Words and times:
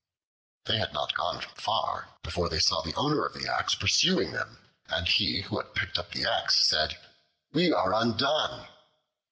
They 0.65 0.79
had 0.79 0.93
not 0.93 1.13
gone 1.13 1.41
far 1.41 2.17
before 2.23 2.49
they 2.49 2.57
saw 2.57 2.81
the 2.81 2.95
owner 2.95 3.23
of 3.23 3.35
the 3.35 3.47
axe 3.47 3.75
pursuing 3.75 4.31
them, 4.31 4.57
and 4.87 5.07
he 5.07 5.41
who 5.41 5.57
had 5.59 5.75
picked 5.75 5.99
up 5.99 6.09
the 6.11 6.25
axe 6.25 6.65
said, 6.67 6.97
"We 7.53 7.71
are 7.71 7.93
undone." 7.93 8.67